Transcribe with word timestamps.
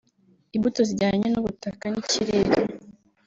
imbuto 0.55 0.79
zijyanye 0.89 1.27
n’ubutaka 1.29 1.85
n’ikirere 1.91 2.55